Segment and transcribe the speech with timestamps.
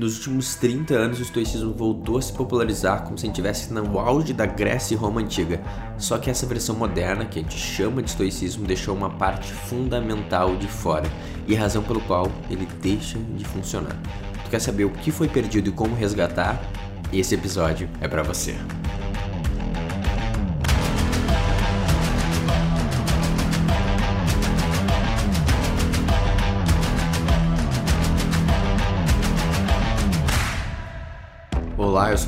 [0.00, 4.32] Nos últimos 30 anos, o estoicismo voltou a se popularizar como se estivesse no auge
[4.32, 5.60] da Grécia e Roma antiga.
[5.98, 10.56] Só que essa versão moderna, que a gente chama de estoicismo, deixou uma parte fundamental
[10.56, 11.06] de fora
[11.46, 13.94] e a razão pelo qual ele deixa de funcionar.
[14.42, 16.58] Tu quer saber o que foi perdido e como resgatar?
[17.12, 18.56] Esse episódio é para você.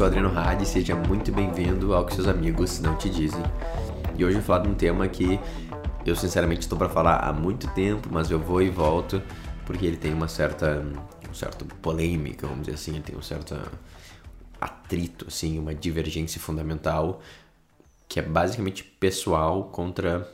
[0.02, 3.40] Sou Adriano Hadi, seja muito bem-vindo ao que seus amigos não te dizem.
[4.18, 5.38] E hoje eu vou falar de um tema que
[6.04, 9.22] eu sinceramente estou para falar há muito tempo, mas eu vou e volto
[9.64, 10.84] porque ele tem uma certa,
[11.30, 13.56] um certo polêmica, vamos dizer assim, ele tem um certo
[14.60, 17.22] atrito, assim, uma divergência fundamental
[18.08, 20.28] que é basicamente pessoal contra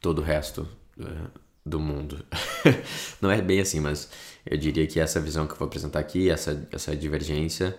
[0.00, 0.66] todo o resto
[0.98, 1.30] uh,
[1.66, 2.24] do mundo.
[3.20, 4.08] Não é bem assim, mas
[4.46, 7.76] eu diria que essa visão que eu vou apresentar aqui, essa, essa divergência,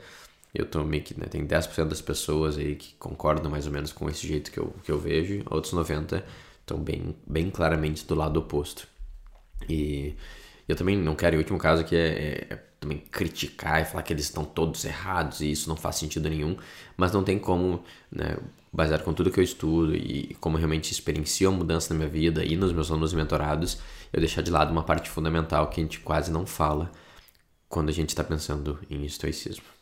[0.56, 3.92] eu tô meio que, né, tem 10% das pessoas aí que concordam mais ou menos
[3.92, 6.24] com esse jeito que eu, que eu vejo, outros 90%
[6.62, 8.88] estão bem, bem claramente do lado oposto.
[9.70, 10.16] E
[10.68, 14.04] eu também não quero, em último caso, que é, é, é, também criticar e falar
[14.04, 16.58] que eles estão todos errados e isso não faz sentido nenhum,
[16.98, 18.38] mas não tem como, né,
[18.74, 22.44] baseado com tudo que eu estudo e como realmente experiencio a mudança na minha vida
[22.44, 23.80] e nos meus alunos mentorados,
[24.12, 26.92] eu deixar de lado uma parte fundamental que a gente quase não fala
[27.70, 29.75] quando a gente está pensando em estoicismo.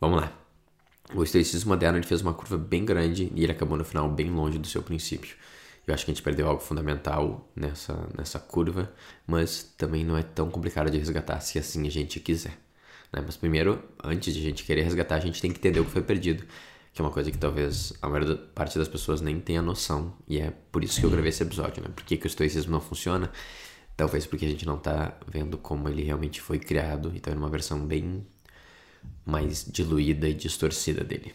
[0.00, 0.32] Vamos lá.
[1.14, 4.58] O estoicismo moderno fez uma curva bem grande e ele acabou no final bem longe
[4.58, 5.34] do seu princípio.
[5.86, 8.92] Eu acho que a gente perdeu algo fundamental nessa, nessa curva,
[9.26, 12.58] mas também não é tão complicado de resgatar se assim a gente quiser.
[13.10, 13.22] Né?
[13.24, 15.90] Mas primeiro, antes de a gente querer resgatar, a gente tem que entender o que
[15.90, 16.44] foi perdido,
[16.92, 20.38] que é uma coisa que talvez a maior parte das pessoas nem tenha noção, e
[20.38, 21.82] é por isso que eu gravei esse episódio.
[21.82, 21.88] Né?
[21.88, 23.32] Por que, que o estoicismo não funciona?
[23.96, 27.48] Talvez porque a gente não está vendo como ele realmente foi criado, então é uma
[27.48, 28.26] versão bem
[29.24, 31.34] mais diluída e distorcida dele.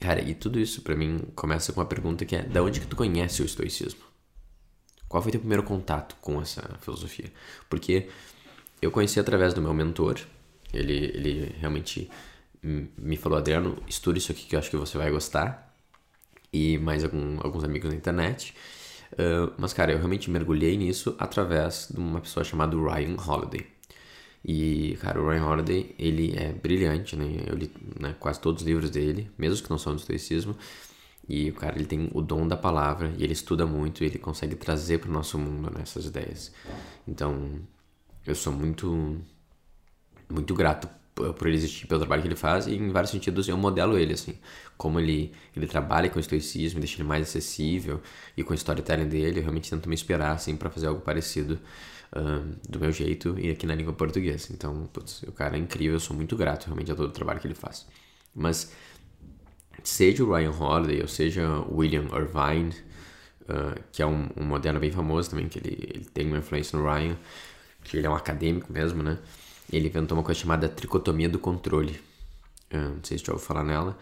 [0.00, 2.86] Cara, e tudo isso para mim começa com uma pergunta que é: da onde que
[2.86, 4.00] tu conhece o estoicismo?
[5.08, 7.32] Qual foi teu primeiro contato com essa filosofia?
[7.68, 8.08] Porque
[8.80, 10.20] eu conheci através do meu mentor.
[10.72, 12.08] Ele, ele realmente
[12.62, 15.74] me falou, Adriano, estuda isso aqui que eu acho que você vai gostar.
[16.52, 18.54] E mais algum, alguns amigos na internet.
[19.12, 23.66] Uh, mas, cara, eu realmente mergulhei nisso através de uma pessoa chamada Ryan Holiday.
[24.44, 27.44] E, cara, o Ryan Holiday, ele é brilhante, né?
[27.46, 30.56] Eu li né, quase todos os livros dele, mesmo que não são do estoicismo.
[31.28, 34.18] E o cara, ele tem o dom da palavra e ele estuda muito e ele
[34.18, 36.52] consegue trazer para o nosso mundo né, essas ideias.
[37.06, 37.60] Então,
[38.26, 39.20] eu sou muito,
[40.28, 43.56] muito grato por ele existir, pelo trabalho que ele faz e em vários sentidos eu
[43.56, 44.38] modelo ele, assim.
[44.76, 48.00] Como ele, ele trabalha com o estoicismo, deixa ele mais acessível
[48.36, 51.60] e com o storytelling dele, eu realmente tento me inspirar, assim, para fazer algo parecido
[52.68, 54.48] do meu jeito e aqui na língua portuguesa.
[54.52, 57.40] Então, putz, o cara é incrível, eu sou muito grato realmente a todo o trabalho
[57.40, 57.86] que ele faz.
[58.34, 58.72] Mas,
[59.84, 62.74] seja o Ryan Holiday ou seja o William Irvine,
[63.42, 66.78] uh, que é um, um moderno bem famoso também, que ele, ele tem uma influência
[66.78, 67.16] no Ryan,
[67.84, 69.18] que ele é um acadêmico mesmo, né?
[69.72, 72.00] Ele inventou uma coisa chamada tricotomia do controle.
[72.72, 73.96] Uh, não sei se já ouviu falar nela,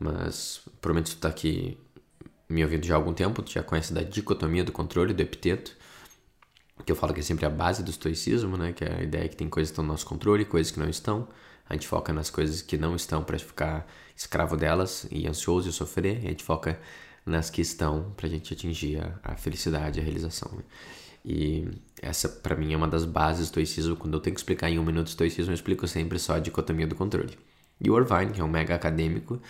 [0.00, 1.78] mas provavelmente tu tá aqui
[2.48, 5.76] me ouvindo já há algum tempo, tu já conhece da dicotomia do controle, do epiteto
[6.84, 8.72] que eu falo que é sempre a base do estoicismo, né?
[8.72, 10.88] Que é a ideia que tem coisas que estão no nosso controle, coisas que não
[10.88, 11.28] estão.
[11.68, 15.72] A gente foca nas coisas que não estão para ficar escravo delas e ansioso e
[15.72, 16.22] sofrer.
[16.22, 16.78] E a gente foca
[17.24, 20.50] nas que estão para a gente atingir a, a, felicidade, a realização.
[20.52, 20.62] Né?
[21.24, 21.68] E
[22.00, 23.96] essa, para mim, é uma das bases do estoicismo.
[23.96, 26.86] Quando eu tenho que explicar em um minuto estoicismo, eu explico sempre só a dicotomia
[26.86, 27.38] do controle.
[27.80, 29.40] E o Irvine, que é um mega acadêmico,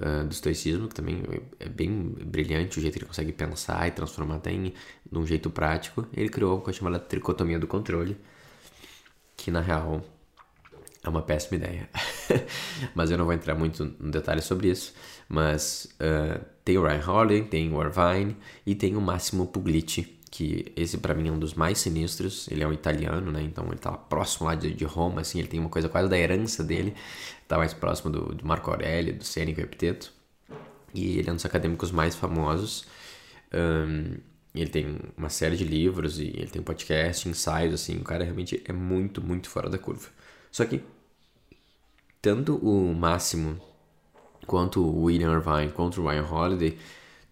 [0.00, 1.22] uh, do estoicismo, que também
[1.58, 4.72] é bem brilhante o jeito que ele consegue pensar e transformar até em
[5.12, 6.06] um jeito prático.
[6.12, 8.16] Ele criou algo que chamada tricotomia do controle,
[9.36, 10.02] que na real
[11.02, 11.88] é uma péssima ideia.
[12.94, 14.92] mas eu não vou entrar muito no detalhe sobre isso.
[15.28, 20.70] Mas uh, tem o Ryan Holiday, tem o Irvine e tem o Massimo Pugliese, que
[20.76, 22.46] esse para mim é um dos mais sinistros.
[22.50, 23.42] Ele é um italiano, né?
[23.42, 26.18] Então ele tá próximo lá de, de, Roma, assim, ele tem uma coisa quase da
[26.18, 26.94] herança dele,
[27.48, 30.12] tá mais próximo do, do Marco Aurélio, do e Epiteto.
[30.92, 32.86] E ele é um dos acadêmicos mais famosos.
[33.50, 34.18] Um,
[34.54, 38.62] ele tem uma série de livros e ele tem podcast, ensaios, assim, o cara realmente
[38.66, 40.08] é muito, muito fora da curva.
[40.52, 40.82] Só que
[42.20, 43.58] tanto o Máximo
[44.46, 46.78] quanto o William Irvine, quanto o Ryan Holiday,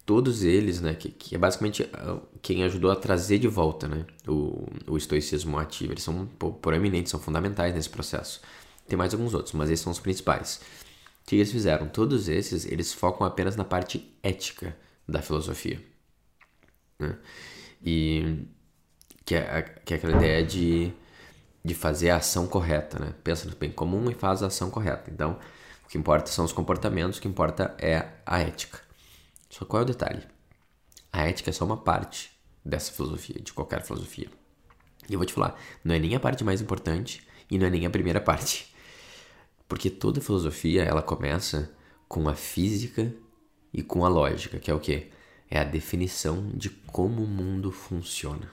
[0.05, 4.05] todos eles, né, que, que é basicamente ah, quem ajudou a trazer de volta, né,
[4.27, 5.93] o, o estoicismo ativo.
[5.93, 6.25] Eles são
[6.61, 8.41] proeminentes, são fundamentais nesse processo.
[8.87, 10.61] Tem mais alguns outros, mas esses são os principais.
[11.23, 11.87] O que eles fizeram?
[11.87, 15.81] Todos esses, eles focam apenas na parte ética da filosofia.
[16.99, 17.17] Né?
[17.83, 18.45] E
[19.25, 20.93] que é, que é aquela ideia de
[21.65, 23.11] de fazer a ação correta, né?
[23.23, 25.09] Pensa no bem comum e faz a ação correta.
[25.09, 25.39] Então,
[25.83, 28.79] o que importa são os comportamentos, o que importa é a ética.
[29.49, 30.23] Só qual é o detalhe?
[31.11, 32.31] A ética é só uma parte
[32.63, 34.29] dessa filosofia, de qualquer filosofia.
[35.09, 37.69] E eu vou te falar, não é nem a parte mais importante e não é
[37.69, 38.73] nem a primeira parte.
[39.67, 41.71] Porque toda filosofia, ela começa
[42.07, 43.13] com a física
[43.73, 45.09] e com a lógica, que é o quê?
[45.49, 48.51] É a definição de como o mundo funciona.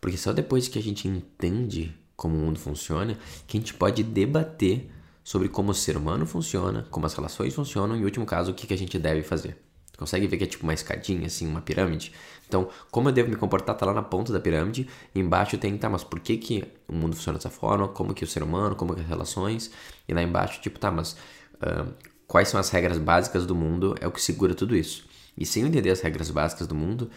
[0.00, 4.02] Porque só depois que a gente entende como o mundo funciona que a gente pode
[4.02, 4.90] debater
[5.24, 8.54] sobre como o ser humano funciona, como as relações funcionam e, em último caso, o
[8.54, 9.56] que, que a gente deve fazer.
[9.92, 12.12] Tu consegue ver que é tipo uma escadinha, assim, uma pirâmide?
[12.48, 15.88] Então, como eu devo me comportar tá lá na ponta da pirâmide, embaixo tem, tá,
[15.88, 17.88] mas por que, que o mundo funciona dessa forma?
[17.88, 19.70] Como que o ser humano, como que as relações?
[20.08, 21.92] E lá embaixo, tipo, tá, mas uh,
[22.26, 23.94] quais são as regras básicas do mundo?
[24.00, 25.04] É o que segura tudo isso.
[25.36, 27.10] E sem eu entender as regras básicas do mundo,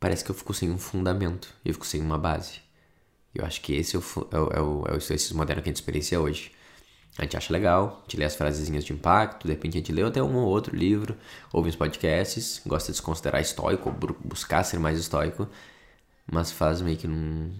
[0.00, 2.60] parece que eu fico sem um fundamento, eu fico sem uma base.
[3.34, 5.70] Eu acho que esse é o, é o, é o, é o moderno que a
[5.70, 6.52] gente experiencia hoje.
[7.18, 9.92] A gente acha legal, a gente lê as frasezinhas de impacto, de repente a gente
[9.92, 11.16] lê até um ou outro livro,
[11.50, 13.90] ouve uns podcasts, gosta de se considerar estoico,
[14.22, 15.48] buscar ser mais estoico,
[16.30, 17.54] mas faz meio que num,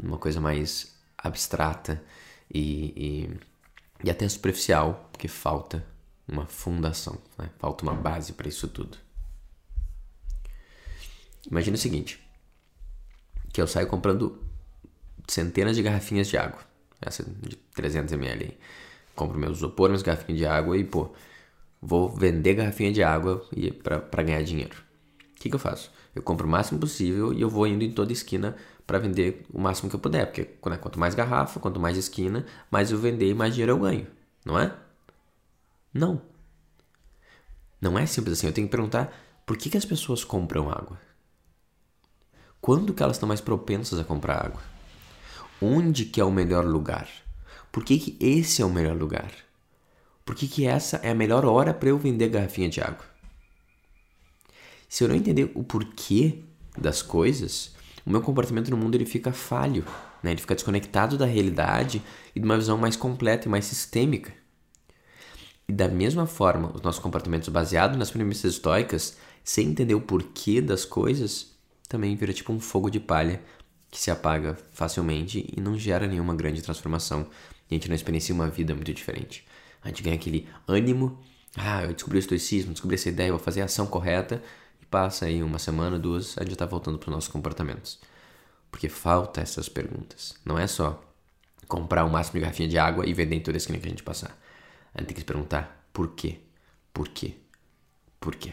[0.00, 2.00] numa coisa mais abstrata
[2.52, 3.28] e,
[4.00, 5.84] e, e até superficial, porque falta
[6.28, 7.50] uma fundação, né?
[7.58, 8.96] falta uma base para isso tudo.
[11.50, 12.22] Imagina o seguinte,
[13.52, 14.40] que eu saio comprando
[15.26, 16.60] centenas de garrafinhas de água,
[17.00, 18.56] essa de 300 ml
[19.14, 21.10] compro meus isopor, minhas garrafinhas de água e, pô,
[21.80, 24.76] vou vender garrafinha de água e para ganhar dinheiro.
[25.36, 25.90] O que, que eu faço?
[26.14, 29.60] Eu compro o máximo possível e eu vou indo em toda esquina para vender o
[29.60, 33.34] máximo que eu puder, porque né, quanto mais garrafa, quanto mais esquina, mais eu vender
[33.34, 34.06] mais dinheiro eu ganho,
[34.44, 34.74] não é?
[35.94, 36.20] Não.
[37.80, 38.46] Não é simples assim.
[38.46, 39.12] Eu tenho que perguntar
[39.46, 40.98] por que, que as pessoas compram água?
[42.60, 44.60] Quando que elas estão mais propensas a comprar água?
[45.62, 47.08] Onde que é o melhor lugar?
[47.72, 49.30] Por que, que esse é o melhor lugar?
[50.24, 53.04] Por que, que essa é a melhor hora para eu vender garrafinha de água?
[54.88, 56.40] Se eu não entender o porquê
[56.76, 57.74] das coisas,
[58.04, 59.84] o meu comportamento no mundo ele fica falho,
[60.20, 60.32] né?
[60.32, 62.02] ele fica desconectado da realidade
[62.34, 64.32] e de uma visão mais completa e mais sistêmica.
[65.68, 70.60] E da mesma forma, os nossos comportamentos baseados nas premissas estoicas, sem entender o porquê
[70.60, 71.52] das coisas,
[71.88, 73.40] também vira tipo um fogo de palha
[73.90, 77.28] que se apaga facilmente e não gera nenhuma grande transformação
[77.70, 79.46] a gente não experiencia uma vida muito diferente.
[79.82, 81.18] A gente ganha aquele ânimo,
[81.56, 84.42] ah, eu descobri o estoicismo, descobri essa ideia, vou fazer a ação correta,
[84.80, 87.98] e passa aí uma semana, duas, a gente está voltando para os nossos comportamentos.
[88.70, 90.34] Porque falta essas perguntas.
[90.44, 91.02] Não é só
[91.66, 93.90] comprar o máximo de garrafinha de água e vender em toda a esquina que a
[93.90, 94.36] gente passar.
[94.94, 96.40] A gente tem que se perguntar por quê?
[96.92, 97.34] Por quê?
[98.20, 98.52] Por quê?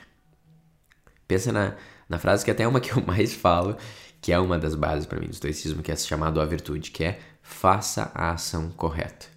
[1.28, 1.76] Pensa na,
[2.08, 3.78] na frase que até é uma que eu mais falo,
[4.22, 7.04] que é uma das bases para mim do estoicismo, que é chamado a virtude, que
[7.04, 9.28] é faça a ação correta.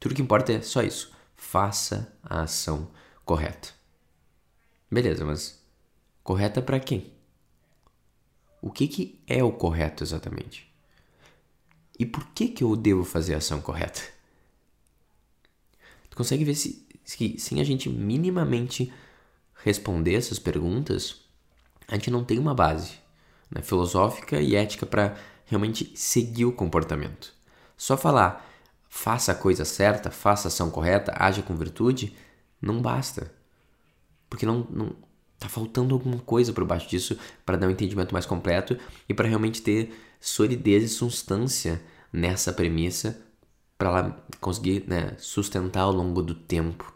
[0.00, 1.12] Tudo que importa é só isso.
[1.36, 2.90] Faça a ação
[3.24, 3.70] correta.
[4.90, 5.62] Beleza, mas
[6.22, 7.12] correta para quem?
[8.60, 10.72] O que, que é o correto exatamente?
[11.98, 14.02] E por que, que eu devo fazer a ação correta?
[16.10, 18.92] Tu consegue ver se, se sem a gente minimamente
[19.62, 21.22] responder essas perguntas,
[21.86, 23.03] a gente não tem uma base
[23.50, 27.32] né, filosófica e ética para realmente seguir o comportamento.
[27.76, 28.50] Só falar
[28.88, 32.14] faça a coisa certa, faça a ação correta, haja com virtude,
[32.62, 33.32] não basta.
[34.30, 34.96] Porque não, não
[35.36, 38.78] tá faltando alguma coisa por baixo disso para dar um entendimento mais completo
[39.08, 43.20] e para realmente ter solidez e substância nessa premissa
[43.76, 46.94] para ela conseguir né, sustentar ao longo do tempo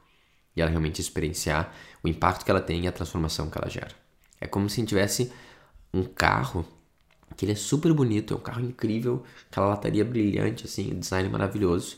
[0.54, 3.94] e ela realmente experienciar o impacto que ela tem e a transformação que ela gera.
[4.40, 5.32] É como se tivesse
[5.92, 6.64] um carro
[7.36, 11.96] que ele é super bonito, é um carro incrível, aquela lataria brilhante, assim, design maravilhoso.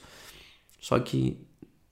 [0.81, 1.47] Só que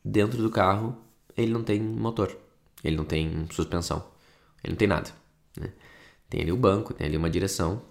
[0.05, 0.97] dentro do carro
[1.37, 2.37] ele não tem motor,
[2.83, 4.05] ele não tem suspensão,
[4.63, 5.11] ele não tem nada.
[5.59, 5.73] Né?
[6.29, 7.83] Tem ali o banco, tem ali uma direção,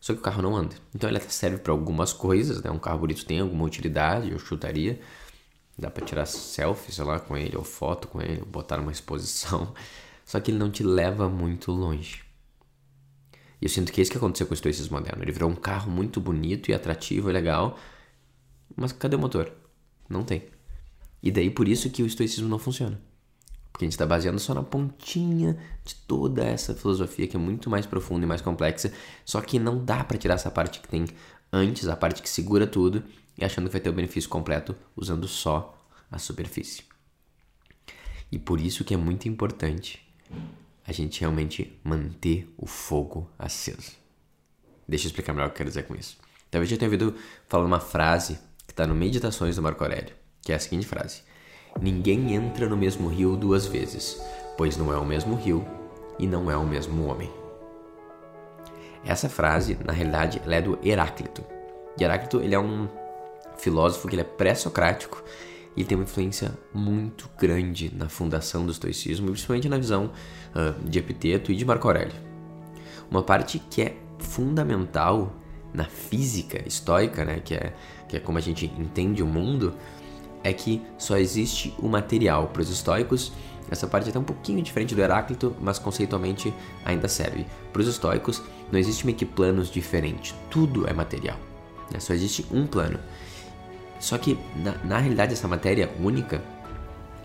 [0.00, 0.76] só que o carro não anda.
[0.94, 2.70] Então ele até serve para algumas coisas, né?
[2.70, 5.00] Um carro bonito tem alguma utilidade, eu chutaria.
[5.76, 8.92] Dá para tirar selfie, sei lá, com ele, ou foto com ele, ou botar numa
[8.92, 9.72] exposição.
[10.24, 12.27] Só que ele não te leva muito longe.
[13.60, 15.22] E eu sinto que é isso que aconteceu com o estoicismo moderno.
[15.22, 17.78] Ele virou um carro muito bonito e atrativo e legal,
[18.76, 19.52] mas cadê o motor?
[20.08, 20.44] Não tem.
[21.22, 23.00] E daí por isso que o estoicismo não funciona.
[23.72, 27.68] Porque a gente está baseando só na pontinha de toda essa filosofia que é muito
[27.68, 28.92] mais profunda e mais complexa,
[29.24, 31.04] só que não dá para tirar essa parte que tem
[31.52, 33.04] antes, a parte que segura tudo,
[33.36, 35.78] e achando que vai ter o benefício completo usando só
[36.10, 36.82] a superfície.
[38.30, 40.00] E por isso que é muito importante
[40.88, 43.92] a gente realmente manter o fogo aceso.
[44.88, 46.16] Deixa eu explicar melhor o que eu quero dizer com isso.
[46.50, 47.14] Talvez já tenha ouvido
[47.46, 51.20] falar uma frase que está no Meditações do Marco Aurélio, que é a seguinte frase:
[51.78, 54.18] Ninguém entra no mesmo rio duas vezes,
[54.56, 55.62] pois não é o mesmo rio
[56.18, 57.30] e não é o mesmo homem.
[59.04, 61.44] Essa frase, na realidade, ela é do Heráclito.
[61.98, 62.88] E Heráclito, ele é um
[63.58, 65.22] filósofo que ele é pré-socrático
[65.78, 70.10] e tem uma influência muito grande na fundação do estoicismo, principalmente na visão
[70.50, 72.16] uh, de Epiteto e de Marco Aurélio.
[73.08, 75.32] Uma parte que é fundamental
[75.72, 77.72] na física estoica, né, que, é,
[78.08, 79.72] que é como a gente entende o mundo,
[80.42, 82.48] é que só existe o material.
[82.48, 83.32] Para os estoicos,
[83.70, 86.52] essa parte é até um pouquinho diferente do Heráclito, mas conceitualmente
[86.84, 87.46] ainda serve.
[87.72, 88.42] Para os estoicos,
[88.72, 91.38] não existe meio que planos diferentes, tudo é material.
[91.92, 92.00] Né?
[92.00, 92.98] Só existe um plano.
[94.00, 96.42] Só que, na, na realidade, essa matéria única,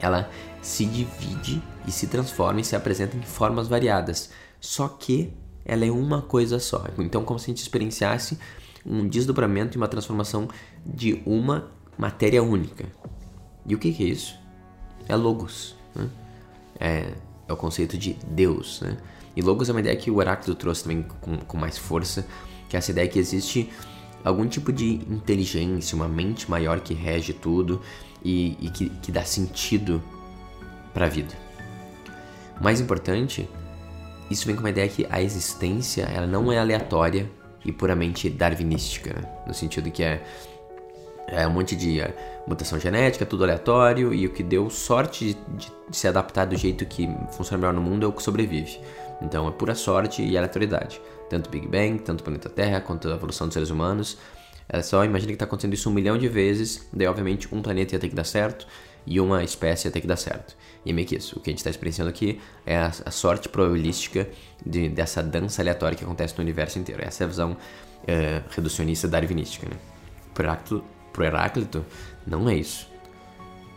[0.01, 0.29] ela
[0.61, 4.31] se divide e se transforma e se apresenta em formas variadas.
[4.59, 5.33] Só que
[5.65, 6.85] ela é uma coisa só.
[6.97, 8.37] Então, como se a gente experienciasse
[8.85, 10.49] um desdobramento e uma transformação
[10.85, 12.85] de uma matéria única.
[13.65, 14.37] E o que, que é isso?
[15.07, 15.75] É Logos.
[15.95, 16.09] Né?
[16.79, 17.13] É,
[17.47, 18.81] é, o conceito de Deus.
[18.81, 18.97] Né?
[19.35, 22.25] E Logos é uma ideia que o Heráclito trouxe também com, com mais força,
[22.67, 23.71] que é essa ideia que existe
[24.23, 27.81] algum tipo de inteligência, uma mente maior que rege tudo
[28.23, 30.01] e, e que, que dá sentido
[30.93, 31.33] para a vida.
[32.61, 33.49] Mais importante,
[34.29, 37.29] isso vem com uma ideia que a existência ela não é aleatória
[37.65, 39.29] e puramente darwinística, né?
[39.47, 40.23] no sentido que é,
[41.27, 45.71] é um monte de é, mutação genética, tudo aleatório e o que deu sorte de,
[45.89, 48.79] de se adaptar do jeito que funciona melhor no mundo é o que sobrevive.
[49.21, 50.99] Então é pura sorte e aleatoriedade
[51.33, 54.17] tanto Big Bang, tanto o planeta Terra, quanto a evolução dos seres humanos.
[54.69, 57.95] É só imagina que está acontecendo isso um milhão de vezes, daí obviamente um planeta
[57.95, 58.65] ia ter que dar certo
[59.05, 60.55] e uma espécie ia ter que dar certo.
[60.85, 61.37] E é meio que isso.
[61.37, 64.29] O que a gente está experienciando aqui é a, a sorte probabilística
[64.65, 67.03] de, dessa dança aleatória que acontece no universo inteiro.
[67.03, 67.57] Essa é a visão
[68.07, 69.67] é, reducionista darwinística.
[69.67, 69.75] Né?
[70.33, 71.85] Para Heráclito,
[72.25, 72.89] não é isso.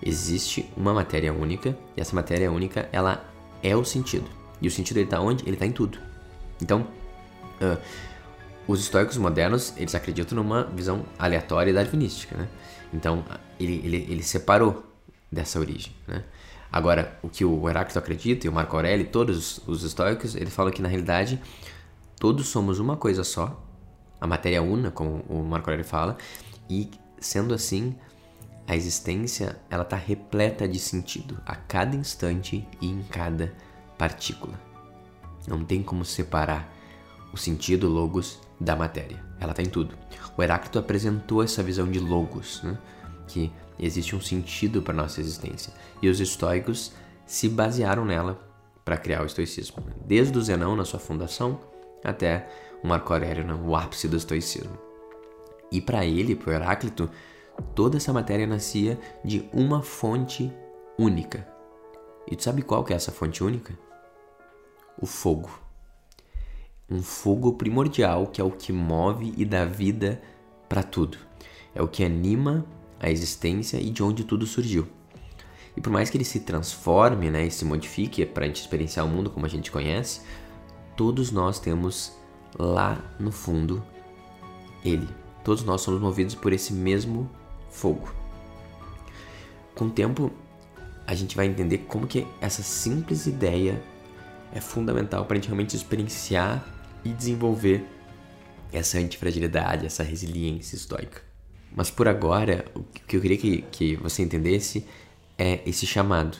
[0.04, 3.24] Existe uma matéria única e essa matéria única ela
[3.62, 4.45] é o sentido.
[4.60, 5.44] E o sentido ele está onde?
[5.44, 5.98] Ele está em tudo.
[6.60, 6.86] Então,
[7.56, 7.80] Uh,
[8.68, 12.48] os estoicos modernos, eles acreditam numa visão aleatória e darwinística, né?
[12.92, 13.24] Então,
[13.60, 14.84] ele, ele, ele separou
[15.30, 16.24] dessa origem, né?
[16.70, 20.72] Agora, o que o Heráclito acredita, e o Marco Aurélio, todos os estoicos, eles falam
[20.72, 21.40] que, na realidade,
[22.18, 23.62] todos somos uma coisa só,
[24.20, 26.18] a matéria una, como o Marco Aurélio fala,
[26.68, 27.94] e, sendo assim,
[28.66, 33.54] a existência, ela está repleta de sentido, a cada instante e em cada
[33.98, 34.58] partícula.
[35.46, 36.72] Não tem como separar
[37.32, 39.22] o sentido logos da matéria.
[39.38, 39.96] Ela está em tudo.
[40.36, 42.78] O Heráclito apresentou essa visão de logos, né?
[43.26, 45.72] que existe um sentido para nossa existência.
[46.00, 46.92] E os estoicos
[47.26, 48.40] se basearam nela
[48.84, 51.60] para criar o estoicismo, desde o Zenão na sua fundação
[52.04, 52.48] até
[52.82, 54.78] o Marco Aurélio no ápice do estoicismo.
[55.72, 57.10] E para ele, para Heráclito,
[57.74, 60.52] toda essa matéria nascia de uma fonte
[60.98, 61.46] única.
[62.30, 63.76] E tu sabe qual que é essa fonte única?
[65.00, 65.66] O fogo
[66.88, 70.22] um fogo primordial que é o que move e dá vida
[70.68, 71.18] para tudo.
[71.74, 72.64] É o que anima
[73.00, 74.86] a existência e de onde tudo surgiu.
[75.76, 79.04] E por mais que ele se transforme né, e se modifique para a gente experienciar
[79.04, 80.22] o mundo como a gente conhece,
[80.96, 82.12] todos nós temos
[82.58, 83.84] lá no fundo
[84.84, 85.08] ele.
[85.44, 87.28] Todos nós somos movidos por esse mesmo
[87.68, 88.14] fogo.
[89.74, 90.30] Com o tempo,
[91.06, 93.82] a gente vai entender como que essa simples ideia
[94.52, 96.64] é fundamental para a gente realmente experienciar
[97.04, 97.86] e desenvolver
[98.72, 101.22] essa antifragilidade, essa resiliência estoica.
[101.74, 104.86] Mas por agora, o que eu queria que, que você entendesse
[105.38, 106.36] é esse chamado.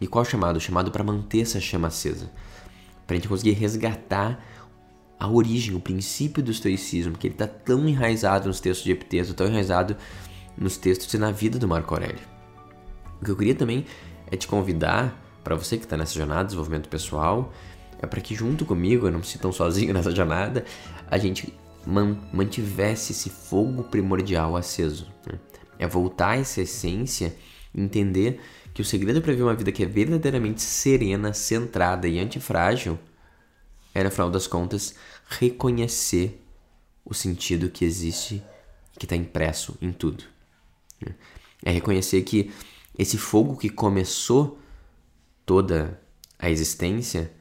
[0.00, 0.56] E qual chamado?
[0.56, 2.30] O chamado para manter essa chama acesa.
[3.06, 4.44] Para a gente conseguir resgatar
[5.18, 9.34] a origem, o princípio do estoicismo, que ele está tão enraizado nos textos de Epiteto,
[9.34, 9.96] tão enraizado
[10.56, 12.20] nos textos e na vida do Marco Aurélio.
[13.20, 13.84] O que eu queria também
[14.30, 17.50] é te convidar, para você que está nessa jornada de desenvolvimento pessoal,
[18.02, 20.62] é para que junto comigo, eu não me sinto sozinho nessa jornada,
[21.10, 21.54] a gente
[21.86, 25.10] man mantivesse esse fogo primordial aceso.
[25.26, 25.38] Né?
[25.78, 27.34] É voltar a essa essência,
[27.74, 28.42] entender
[28.74, 32.98] que o segredo para viver uma vida que é verdadeiramente serena, centrada e antifrágil
[33.94, 34.96] é, no final das contas,
[35.30, 36.44] reconhecer
[37.06, 38.42] o sentido que existe,
[38.98, 40.24] que está impresso em tudo.
[41.00, 41.14] Né?
[41.64, 42.52] É reconhecer que
[42.98, 44.58] esse fogo que começou
[45.48, 45.98] toda
[46.38, 47.32] a existência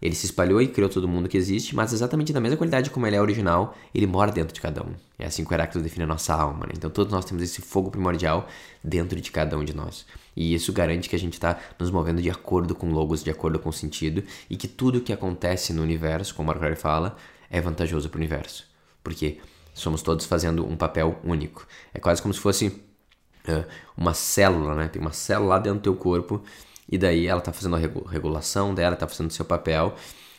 [0.00, 3.08] ele se espalhou e criou todo mundo que existe, mas exatamente da mesma qualidade como
[3.08, 4.94] ele é original, ele mora dentro de cada um.
[5.18, 6.74] É assim que o Heráclito define a nossa alma, né?
[6.76, 8.46] Então todos nós temos esse fogo primordial
[8.84, 10.06] dentro de cada um de nós.
[10.36, 13.58] E isso garante que a gente está nos movendo de acordo com logos, de acordo
[13.58, 17.16] com sentido, e que tudo o que acontece no universo, como Marco fala,
[17.50, 18.64] é vantajoso para o universo.
[19.02, 19.38] Porque
[19.74, 21.66] somos todos fazendo um papel único.
[21.92, 23.64] É quase como se fosse uh,
[23.96, 24.88] uma célula, né?
[24.88, 26.44] Tem uma célula lá dentro do teu corpo
[26.88, 29.94] e daí ela está fazendo a regulação dela, está fazendo seu papel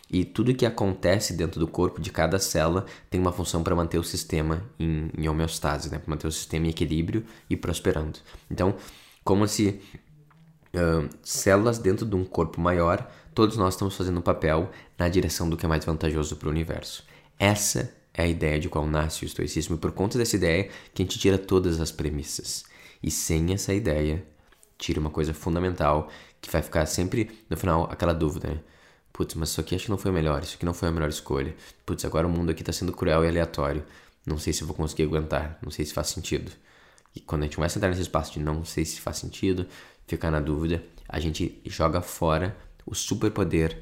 [0.09, 3.97] e tudo que acontece dentro do corpo de cada célula tem uma função para manter
[3.97, 5.99] o sistema em, em homeostase, né?
[5.99, 8.19] para manter o sistema em equilíbrio e prosperando.
[8.49, 8.75] Então,
[9.23, 9.81] como se
[10.73, 15.49] uh, células dentro de um corpo maior, todos nós estamos fazendo um papel na direção
[15.49, 17.03] do que é mais vantajoso para o universo.
[17.37, 21.03] Essa é a ideia de qual nasce o estoicismo, e por conta dessa ideia que
[21.03, 22.63] a gente tira todas as premissas.
[23.03, 24.25] E sem essa ideia,
[24.77, 26.09] tira uma coisa fundamental
[26.41, 28.59] que vai ficar sempre no final aquela dúvida, né?
[29.11, 30.91] Putz, mas isso aqui acho que não foi o melhor, isso aqui não foi a
[30.91, 31.55] melhor escolha.
[31.85, 33.83] Putz, agora o mundo aqui tá sendo cruel e aleatório.
[34.25, 36.51] Não sei se eu vou conseguir aguentar, não sei se faz sentido.
[37.15, 39.65] E quando a gente começa a entrar nesse espaço de não sei se faz sentido,
[40.05, 43.81] ficar na dúvida, a gente joga fora o superpoder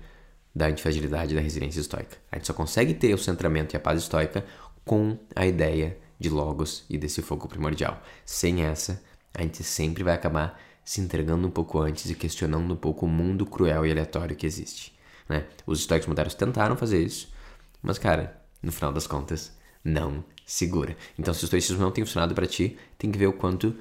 [0.55, 2.17] da antifragilidade e da resiliência estoica.
[2.31, 4.45] A gente só consegue ter o centramento e a paz estoica
[4.85, 8.01] com a ideia de Logos e desse fogo primordial.
[8.25, 12.77] Sem essa, a gente sempre vai acabar se entregando um pouco antes e questionando um
[12.77, 14.93] pouco o mundo cruel e aleatório que existe.
[15.27, 15.45] Né?
[15.65, 17.33] Os estoicos modernos tentaram fazer isso,
[17.81, 19.51] mas, cara, no final das contas,
[19.83, 20.95] não segura.
[21.17, 23.75] Então, se o estoicismo não tem funcionado para ti, tem que ver o quanto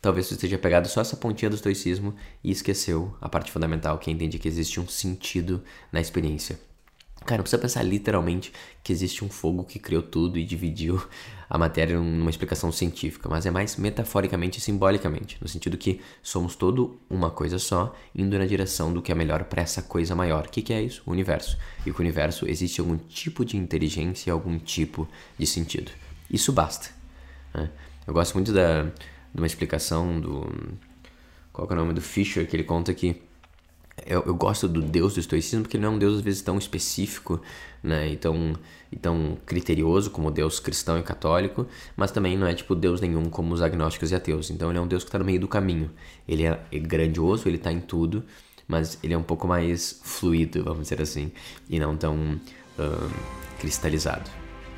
[0.00, 4.10] talvez você esteja pegado só essa pontinha do estoicismo e esqueceu a parte fundamental, que
[4.10, 5.62] é entender que existe um sentido
[5.92, 6.58] na experiência.
[7.24, 11.02] Cara, não precisa pensar literalmente que existe um fogo que criou tudo e dividiu
[11.50, 16.54] a matéria numa explicação científica, mas é mais metaforicamente e simbolicamente, no sentido que somos
[16.54, 20.46] todo uma coisa só, indo na direção do que é melhor para essa coisa maior.
[20.46, 21.02] O que, que é isso?
[21.06, 21.58] O universo.
[21.86, 25.08] E que o universo existe algum tipo de inteligência, algum tipo
[25.38, 25.90] de sentido.
[26.30, 26.90] Isso basta.
[27.54, 27.70] Né?
[28.06, 30.50] Eu gosto muito da, de uma explicação do.
[31.52, 33.20] Qual é o nome do Fisher, que ele conta que
[34.06, 36.42] eu, eu, gosto do Deus do estoicismo porque ele não é um Deus às vezes
[36.42, 37.40] tão específico
[37.82, 42.74] né, e, tão, criterioso como o Deus cristão e católico, mas também não é tipo
[42.74, 44.50] Deus nenhum como os agnósticos e ateus.
[44.50, 45.90] Então ele é um Deus que está no meio do caminho.
[46.26, 48.24] Ele é, é grandioso, ele está em tudo,
[48.66, 51.32] mas ele é um pouco mais fluido, vamos dizer assim,
[51.68, 52.40] e não tão
[52.78, 53.10] uh,
[53.58, 54.30] cristalizado.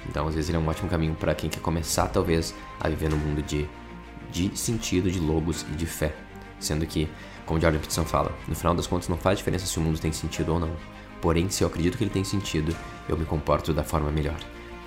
[0.09, 3.11] Então às vezes ele é um ótimo caminho para quem quer começar talvez a viver
[3.11, 3.68] no mundo de,
[4.30, 6.14] de sentido, de logos e de fé,
[6.59, 7.09] sendo que
[7.50, 10.12] como Jordan Peterson fala, no final das contas não faz diferença se o mundo tem
[10.12, 10.70] sentido ou não.
[11.20, 12.76] Porém, se eu acredito que ele tem sentido,
[13.08, 14.38] eu me comporto da forma melhor.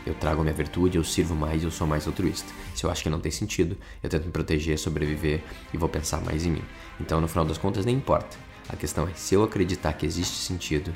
[0.06, 2.47] Eu trago minha virtude, eu sirvo mais eu sou mais altruísta.
[2.73, 6.21] Se eu acho que não tem sentido, eu tento me proteger, sobreviver e vou pensar
[6.21, 6.63] mais em mim.
[7.02, 8.38] Então, no final das contas, nem importa.
[8.69, 10.93] A questão é, se eu acreditar que existe sentido,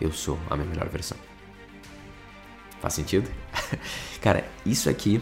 [0.00, 1.18] eu sou a minha melhor versão.
[2.80, 3.28] Faz sentido?
[4.22, 5.20] Cara, isso aqui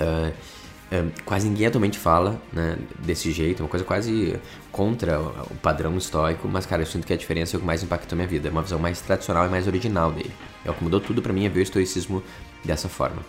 [0.00, 0.32] uh,
[1.24, 4.38] quase ninguém atualmente fala né, desse jeito, uma coisa quase
[4.70, 7.82] contra o padrão estoico, mas cara, eu sinto que a diferença é o que mais
[7.82, 10.32] impactou minha vida, é uma visão mais tradicional e mais original dele.
[10.64, 12.22] É o que mudou tudo para mim é ver o estoicismo
[12.62, 13.22] dessa forma.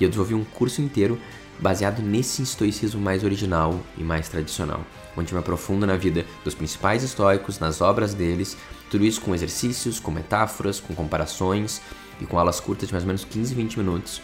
[0.00, 1.20] E eu desenvolvi um curso inteiro
[1.58, 4.80] baseado nesse estoicismo mais original e mais tradicional,
[5.14, 8.56] onde eu me aprofundo na vida dos principais estoicos, nas obras deles,
[8.90, 11.82] tudo isso com exercícios, com metáforas, com comparações
[12.18, 14.22] e com aulas curtas de mais ou menos 15, 20 minutos,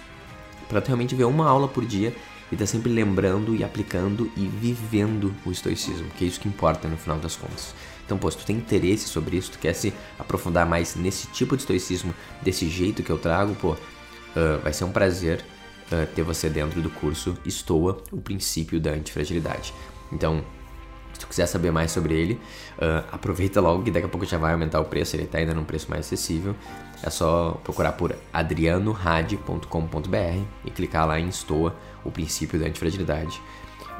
[0.66, 2.14] para realmente ver uma aula por dia
[2.50, 6.88] e tá sempre lembrando e aplicando e vivendo o estoicismo, que é isso que importa
[6.88, 7.74] no final das contas.
[8.04, 11.56] Então, pô, se tu tem interesse sobre isso, tu quer se aprofundar mais nesse tipo
[11.56, 13.76] de estoicismo, desse jeito que eu trago, pô, uh,
[14.62, 15.44] vai ser um prazer
[15.90, 19.74] uh, ter você dentro do curso Estoa, o princípio da antifragilidade.
[20.12, 20.44] Então,
[21.12, 24.38] se tu quiser saber mais sobre ele, uh, aproveita logo que daqui a pouco já
[24.38, 26.54] vai aumentar o preço, ele está ainda num preço mais acessível.
[27.02, 31.74] É só procurar por adrianohad.com.br e clicar lá em Estoa,
[32.06, 33.40] o princípio da antifragilidade,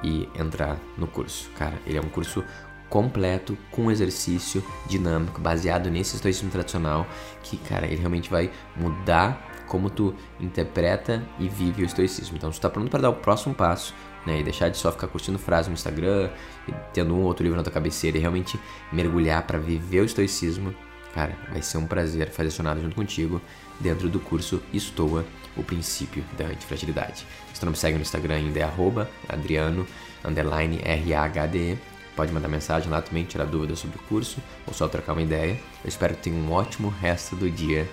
[0.02, 1.50] e entrar no curso.
[1.56, 2.44] Cara, ele é um curso
[2.88, 7.06] completo, com exercício dinâmico, baseado nesse estoicismo tradicional,
[7.42, 12.36] que, cara, ele realmente vai mudar como tu interpreta e vive o estoicismo.
[12.36, 13.92] Então, se tu tá pronto para dar o próximo passo,
[14.24, 16.30] né, e deixar de só ficar curtindo frase no Instagram,
[16.68, 18.58] e tendo um ou outro livro na tua cabeceira e realmente
[18.92, 20.74] mergulhar para viver o estoicismo,
[21.12, 23.40] cara, vai ser um prazer fazer acionado junto contigo
[23.80, 25.24] dentro do curso Estoa,
[25.56, 27.26] o princípio da antifragilidade.
[27.52, 29.86] Se tu não me segue no Instagram ainda é arroba adriano,
[30.24, 31.78] underline R-A-H-D-E.
[32.14, 35.60] Pode mandar mensagem lá também, tirar dúvidas sobre o curso ou só trocar uma ideia.
[35.84, 37.88] Eu espero que tenha um ótimo resto do dia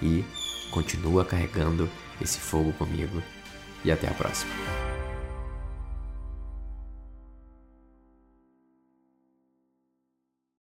[0.00, 0.24] e
[0.70, 3.22] continua carregando esse fogo comigo.
[3.84, 4.83] E até a próxima.